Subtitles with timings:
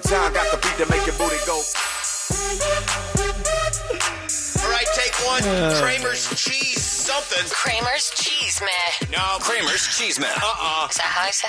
[0.00, 1.60] Time got the beat to make your booty go.
[4.62, 5.42] All right, take one.
[5.82, 7.44] Kramer's cheese something.
[7.50, 9.10] Kramer's cheese man.
[9.10, 10.30] No, Kramer's cheese man.
[10.36, 10.86] Uh-uh.
[10.90, 11.48] Is that how I say?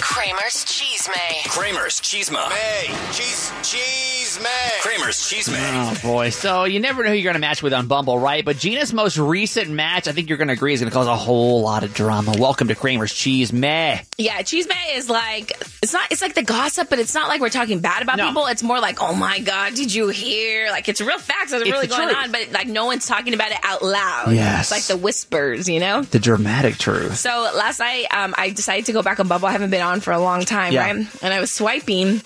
[0.00, 1.42] Kramer's cheese man.
[1.46, 2.48] Kramer's cheese man.
[2.50, 2.86] May.
[3.12, 4.70] Cheese, cheese man.
[4.80, 5.96] Kramer's cheese man.
[5.96, 6.30] Oh boy!
[6.30, 8.44] So you never know who you're going to match with on Bumble, right?
[8.44, 11.06] But Gina's most recent match, I think you're going to agree, is going to cause
[11.06, 12.34] a whole lot of drama.
[12.38, 14.00] Welcome to Kramer's Cheese Meh.
[14.18, 17.40] Yeah, cheese man is like it's not it's like the gossip, but it's not like
[17.40, 18.26] we're talking bad about No.
[18.28, 18.46] people.
[18.46, 20.70] It's more like, oh my god, did you hear?
[20.70, 22.16] Like it's real facts that's It's really going truth.
[22.24, 24.32] on, but like no one's talking about it out loud.
[24.56, 24.72] Yes.
[24.72, 26.02] it's like the whispers, you know.
[26.02, 27.16] The dramatic truth.
[27.16, 29.48] So last night, um, I decided to go back on Bumble.
[29.48, 30.80] I haven't been on for a long time, Yeah.
[30.92, 31.22] right?
[31.22, 32.20] And I was swiping,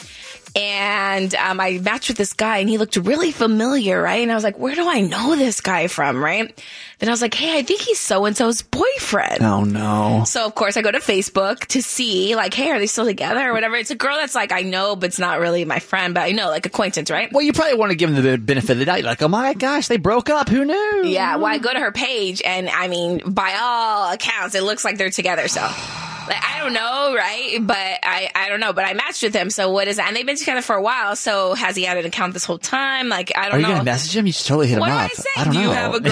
[0.55, 4.23] and um, I matched with this guy, and he looked really familiar, right?
[4.23, 6.65] And I was like, where do I know this guy from, right?
[6.99, 9.43] Then I was like, hey, I think he's so and so's boyfriend.
[9.43, 10.25] Oh no!
[10.27, 13.49] So of course I go to Facebook to see like, hey, are they still together
[13.49, 13.77] or whatever?
[13.77, 16.33] It's a girl that's like I know, but it's not really my friend, but I
[16.33, 17.33] know like acquaintance, right?
[17.33, 18.99] Well, you probably want to give them the benefit of the doubt.
[18.99, 20.51] You're like, oh my gosh, they broke up.
[20.51, 21.03] Who knew?
[21.07, 21.37] Yeah.
[21.37, 24.99] Well, I go to her page, and I mean, by all accounts, it looks like
[24.99, 25.49] they're together.
[25.49, 25.67] So.
[26.31, 27.59] Like, I don't know, right?
[27.61, 28.73] But I, I don't know.
[28.73, 29.51] But I matched with him.
[29.51, 30.07] So what is that?
[30.09, 31.17] And they've been together for a while.
[31.17, 33.09] So has he had an account this whole time?
[33.09, 33.73] Like I Are don't you know.
[33.75, 34.27] gonna message him?
[34.27, 35.11] You should totally hit what him do up.
[35.11, 35.29] I say?
[35.37, 35.65] I don't do know.
[35.67, 36.01] you have a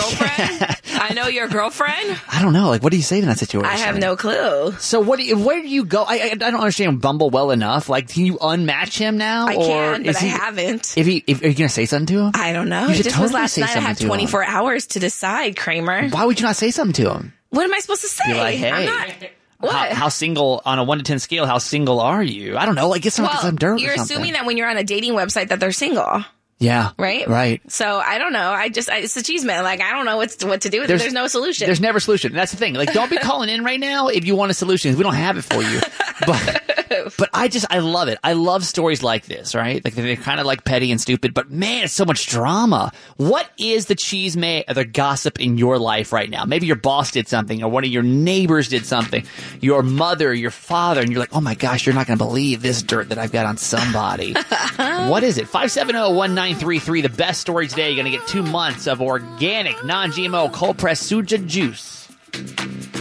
[0.59, 0.77] girlfriend?
[1.01, 2.21] I know your girlfriend.
[2.29, 2.69] I don't know.
[2.69, 3.71] Like, what do you say in that situation?
[3.73, 4.73] I have no clue.
[4.81, 5.19] So what?
[5.19, 6.03] Do you, where do you go?
[6.03, 7.89] I, I I don't understand Bumble well enough.
[7.89, 9.47] Like, can you unmatch him now?
[9.47, 10.97] I or can, but I he- haven't.
[10.99, 12.33] If he, if, are you gonna say something to him?
[12.35, 12.87] I don't know.
[12.87, 13.77] You It should just was totally last say night.
[13.77, 16.09] I had to 24 hours to decide, Kramer.
[16.09, 17.33] Why would you not say something to him?
[17.51, 18.35] What am I supposed to say?
[18.35, 19.31] Like, I'm hey, not.
[19.61, 21.45] How, how single on a one to ten scale?
[21.47, 22.57] How single are you?
[22.57, 22.89] I don't know.
[22.89, 23.81] Like, get some, well, some dirt.
[23.81, 26.25] you're assuming that when you're on a dating website that they're single,
[26.59, 26.91] Yeah.
[26.97, 27.27] right?
[27.27, 27.61] Right.
[27.71, 28.51] So I don't know.
[28.51, 29.65] I just I, it's a cheese man.
[29.65, 30.99] Like I don't know what's what to do with it.
[30.99, 31.67] There's no solution.
[31.67, 32.33] There's never a solution.
[32.35, 32.75] That's the thing.
[32.75, 34.97] Like, don't be calling in right now if you want a solution.
[34.97, 35.81] We don't have it for you.
[36.27, 36.78] But,
[37.19, 38.19] but I just, I love it.
[38.23, 39.85] I love stories like this, right?
[39.85, 42.93] Like, they're kind of like petty and stupid, but man, it's so much drama.
[43.17, 46.45] What is the cheese may or the gossip in your life right now?
[46.45, 49.25] Maybe your boss did something or one of your neighbors did something,
[49.61, 52.63] your mother, your father, and you're like, oh my gosh, you're not going to believe
[52.63, 54.33] this dirt that I've got on somebody.
[54.77, 55.47] what is it?
[55.47, 57.91] 570-1933, the best story today.
[57.91, 62.09] You're going to get two months of organic, non-GMO, cold pressed suja juice.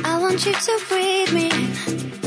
[0.04, 2.27] I want you to breathe me.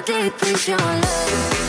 [0.00, 1.65] deep is your love?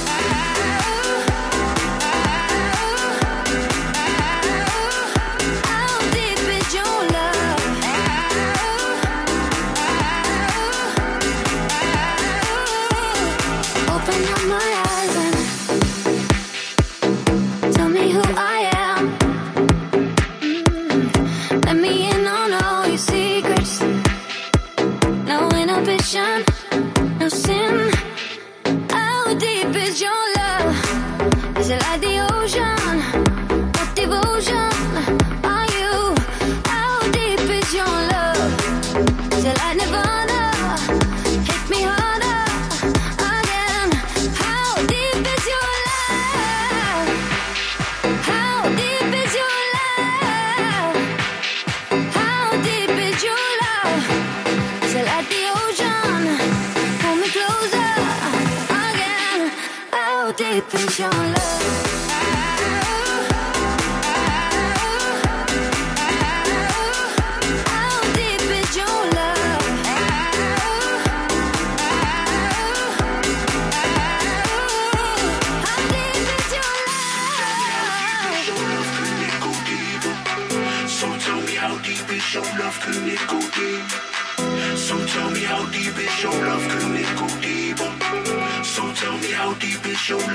[89.47, 90.27] How deep is your love?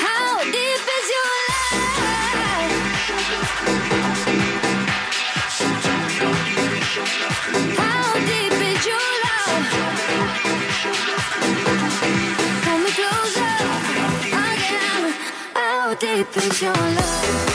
[0.00, 1.78] How deep is your love?
[7.78, 9.66] How deep is your love?
[12.98, 13.54] Closer.
[15.54, 17.47] How deep is your love?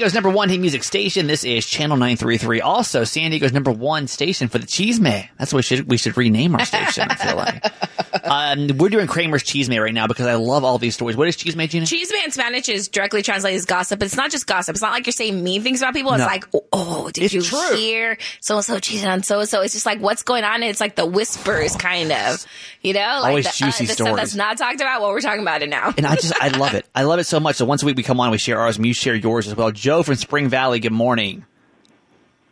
[0.00, 1.26] Diego's number one hit music station.
[1.26, 2.62] This is Channel 933.
[2.62, 5.28] Also, San Diego's number one station for the Cheese Man.
[5.38, 7.66] That's what we should, we should rename our station, I feel like.
[8.24, 11.16] Um, we're doing Kramer's Cheese Man right now because I love all these stories.
[11.16, 11.86] What is Cheese Man, Gina?
[11.86, 14.02] Cheese man in Spanish is directly translated as gossip.
[14.02, 14.74] It's not just gossip.
[14.74, 16.12] It's not like you're saying mean things about people.
[16.12, 16.26] It's No.
[16.26, 17.76] like, oh, did It's you true.
[17.76, 19.60] hear so and so cheated on so and so?
[19.62, 20.62] It's just like what's going on.
[20.62, 22.44] It's like the whispers, kind of.
[22.82, 24.16] You know, like Always the, juicy the stuff stories.
[24.16, 25.00] that's not talked about.
[25.02, 25.92] Well, we're talking about it now.
[25.96, 26.86] And I just, I love it.
[26.94, 27.56] I love it so much.
[27.56, 29.54] So once a week we come on, we share ours, and you share yours as
[29.56, 29.70] well.
[29.70, 31.44] Joe from Spring Valley, good morning.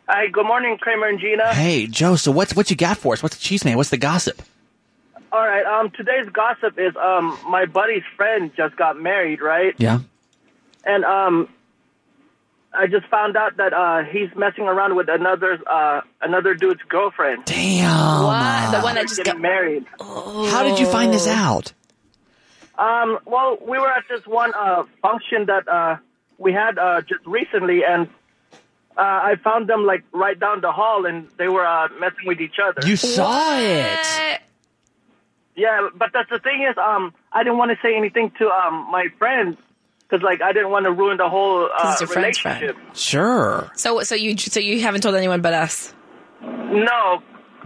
[0.09, 1.53] Hi, good morning, Kramer and Gina.
[1.53, 3.23] Hey, Joe, so what's, what you got for us?
[3.23, 3.77] What's the Cheese Man?
[3.77, 4.41] What's the gossip?
[5.31, 9.75] All right, um, today's gossip is um, my buddy's friend just got married, right?
[9.77, 10.01] Yeah.
[10.85, 11.49] And um,
[12.73, 17.45] I just found out that uh, he's messing around with another uh, another dude's girlfriend.
[17.45, 18.25] Damn.
[18.25, 18.71] What?
[18.73, 19.85] The one that just got married.
[20.01, 21.73] How did you find this out?
[22.79, 25.97] Um, well, we were at this one uh, function that uh,
[26.39, 28.09] we had uh, just recently, and
[28.97, 32.41] uh, I found them like right down the hall, and they were uh, messing with
[32.41, 32.87] each other.
[32.87, 34.41] You saw it.
[35.59, 35.63] What?
[35.63, 38.89] Yeah, but that's the thing is, um, I didn't want to say anything to um
[38.91, 39.57] my friend
[40.09, 42.61] because like I didn't want to ruin the whole uh, 'Cause it's your friend's friend.
[42.63, 42.97] relationship.
[42.97, 43.71] Sure.
[43.75, 45.93] So, so you, so you haven't told anyone but us.
[46.43, 47.23] No,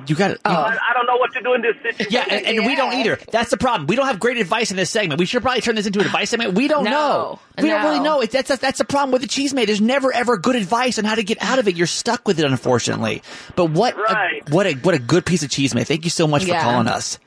[0.06, 0.40] You got it.
[0.44, 0.50] Oh.
[0.50, 2.06] I, I don't know what to do in this situation.
[2.10, 3.18] Yeah, and, and we don't either.
[3.30, 3.86] That's the problem.
[3.86, 5.18] We don't have great advice in this segment.
[5.20, 6.54] We should probably turn this into an advice segment.
[6.54, 7.38] We don't No, know.
[7.62, 8.20] We don't really know.
[8.22, 9.66] It, that's that's the problem with the cheese mate.
[9.66, 11.76] There's never ever good advice on how to get out of it.
[11.76, 13.22] You're stuck with it, unfortunately.
[13.54, 14.42] But what Right.
[14.48, 15.86] a, what a what a good piece of cheese mate.
[15.86, 17.18] Thank you so much for calling us.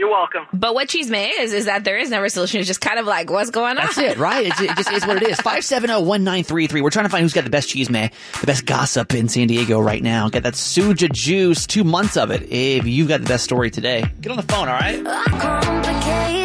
[0.00, 0.46] You're welcome.
[0.54, 2.58] But what cheese may is, is that there is never a solution.
[2.58, 3.84] It's just kind of like, what's going on?
[3.84, 4.46] That's it, right?
[4.46, 5.36] It, it just is what it is.
[5.40, 6.82] 570-1933.
[6.82, 8.10] We're trying to find who's got the best cheese man,
[8.40, 10.30] the best gossip in San Diego right now.
[10.30, 12.50] Get that Suja juice, two months of it.
[12.50, 16.39] If you've got the best story today, get on the phone, all right?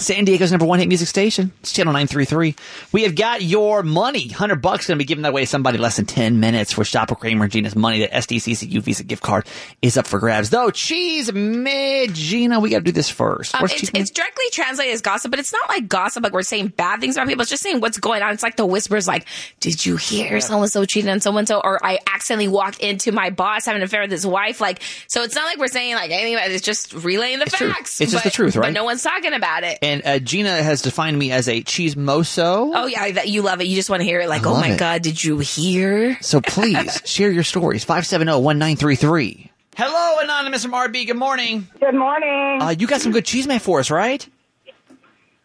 [0.00, 1.52] San Diego's number one hit music station.
[1.60, 2.54] It's Channel 933.
[2.92, 4.28] We have got your money.
[4.28, 6.84] 100 bucks going to be giving that away to somebody less than 10 minutes for
[6.84, 8.00] Shopper Kramer and Gina's money.
[8.00, 9.46] The SDCCU Visa gift card
[9.82, 10.48] is up for grabs.
[10.48, 13.54] Though, cheese mid Gina, we got to do this first.
[13.54, 16.68] Um, it's, it's directly translated as gossip, but it's not like gossip, like we're saying
[16.68, 17.42] bad things about people.
[17.42, 18.32] It's just saying what's going on.
[18.32, 19.26] It's like the whispers, like,
[19.60, 21.60] did you hear so and so cheating on so and so?
[21.62, 24.62] Or I accidentally walked into my boss having an affair with his wife.
[24.62, 27.70] Like, so it's not like we're saying like anything, it's just relaying the It's true.
[27.70, 28.00] facts.
[28.00, 28.68] It's just the truth, right?
[28.68, 29.78] But no one's talking about it.
[29.82, 32.70] and uh, Gina has defined me as a cheese moso.
[32.74, 33.64] Oh yeah, that you love it.
[33.66, 34.28] You just want to hear it.
[34.28, 34.78] Like, I oh my it.
[34.78, 36.16] god, did you hear?
[36.22, 37.84] So please share your stories.
[37.84, 39.48] 570-1933.
[39.76, 41.06] Hello, Anonymous from RB.
[41.06, 41.66] Good morning.
[41.80, 42.60] Good morning.
[42.60, 44.26] Uh, you got some good cheese man for us, right?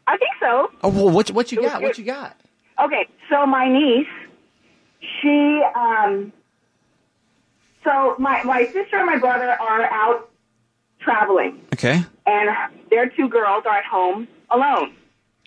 [0.07, 0.69] I think so.
[0.83, 1.81] Oh, well, what, what you got?
[1.81, 2.35] What you got?
[2.83, 4.07] Okay, so my niece,
[5.21, 6.33] she, um,
[7.83, 10.29] so my my sister and my brother are out
[10.99, 12.03] traveling, Okay.
[12.25, 12.49] and
[12.89, 14.95] their two girls are at home alone.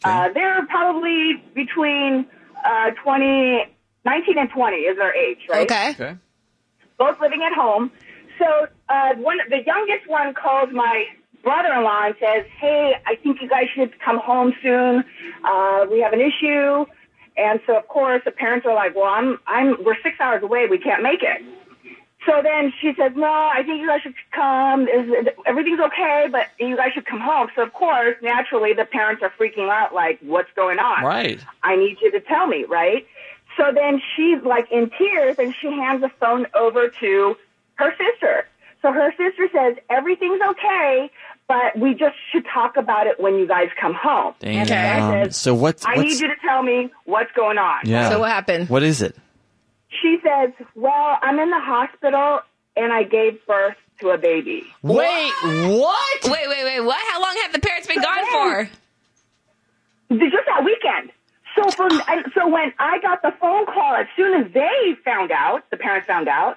[0.04, 2.26] Uh, they're probably between
[2.64, 3.64] uh, 20,
[4.04, 5.70] 19 and 20 is their age, right?
[5.70, 5.90] Okay.
[5.90, 6.16] Okay.
[6.98, 7.90] both living at home.
[8.38, 11.06] So uh, one, the youngest one calls my
[11.42, 15.04] brother-in-law and says, "Hey, I think you guys should come home soon.
[15.44, 16.84] Uh, we have an issue."
[17.36, 20.66] And so, of course, the parents are like, "Well, I'm, I'm, we're six hours away.
[20.70, 21.42] We can't make it."
[22.28, 24.86] So then she says, "No, I think you guys should come.
[24.86, 29.22] Is, everything's okay, but you guys should come home." So, of course, naturally, the parents
[29.22, 31.40] are freaking out, like, "What's going on?" Right.
[31.62, 33.06] I need you to tell me, right?
[33.56, 37.36] So then she's like in tears and she hands the phone over to
[37.74, 38.46] her sister.
[38.82, 41.10] So her sister says, everything's okay,
[41.48, 44.34] but we just should talk about it when you guys come home.
[44.42, 47.80] And the guy says, So what's, I need you to tell me what's going on.
[47.84, 48.10] yeah.
[48.10, 48.68] So what happened?
[48.68, 49.16] What is it?
[49.88, 52.40] She says, well, I'm in the hospital
[52.76, 54.64] and I gave birth to a baby.
[54.82, 56.24] Wait, what?
[56.24, 56.80] Wait, wait, wait.
[56.80, 57.00] What?
[57.08, 58.70] How long have the parents been gone for?
[60.10, 61.12] Just that weekend.
[61.56, 65.32] So from and so when I got the phone call, as soon as they found
[65.32, 66.56] out, the parents found out,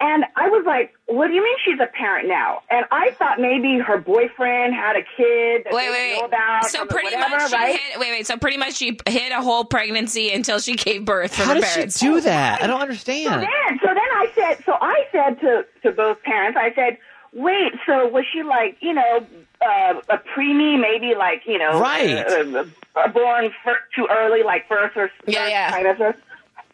[0.00, 2.62] And I was like, what do you mean she's a parent now?
[2.68, 6.66] And I thought maybe her boyfriend had a kid that Wait, wait, know about.
[6.66, 7.78] So pretty whatever, much she right?
[7.80, 8.00] hit.
[8.00, 8.26] Wait, wait.
[8.26, 11.60] So pretty much she hit a whole pregnancy until she gave birth for How her
[11.60, 12.00] does she parents.
[12.00, 12.60] do that?
[12.62, 13.24] I don't understand.
[13.24, 13.52] So understand.
[13.68, 16.98] then, so then I said, so I said to to both parents, I said,
[17.32, 19.24] wait, so was she like, you know,
[19.64, 22.18] uh, a preemie, maybe like, you know, Right.
[22.18, 22.64] uh,
[22.96, 25.70] uh, born fir- too early, like first or Yeah, first yeah.
[25.70, 26.14] trimester?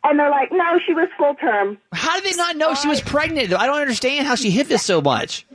[0.03, 1.79] And they're like, no, she was full term.
[1.93, 3.53] How did they not know she was pregnant?
[3.53, 5.47] I don't understand how she hid this so much.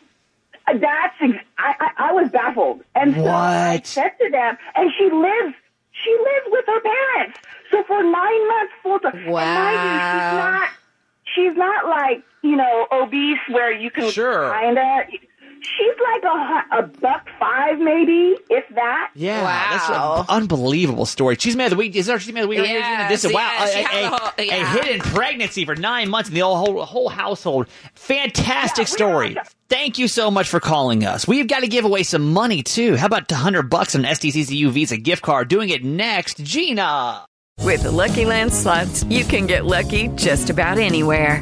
[0.67, 3.87] Uh, That's ex- I, I I was baffled, and so I What?
[3.87, 5.55] said to them, and she lives
[5.91, 7.39] she lives with her parents.
[7.71, 9.15] So for nine months full time.
[9.15, 10.37] And mind you, she's Wow.
[10.37, 10.69] not
[11.35, 14.51] she's not like you know obese where you can Sure.
[14.59, 15.07] kinda.
[15.61, 19.11] She's like a a buck five maybe, if that.
[19.15, 19.69] Yeah, Wow.
[19.71, 21.35] that's an unbelievable story.
[21.39, 21.95] She's Man of the Week.
[21.95, 22.67] Is there Cheese Man of the Week?
[22.67, 23.65] Yeah, this is yeah, wow.
[23.65, 26.83] she a, had a- the whole- a hidden pregnancy for nine months in the whole
[26.85, 27.67] whole household.
[27.95, 29.37] Fantastic Yeah, story.
[29.69, 31.27] Thank you so much for calling us.
[31.27, 32.95] We've got to give away some money too.
[32.95, 35.47] How about hundred bucks on SDCCU Visa gift card?
[35.49, 37.25] Doing it next, Gina.
[37.61, 41.41] With the Lucky Land slots, you can get lucky just about anywhere.